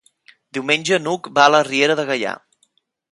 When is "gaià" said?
2.09-2.33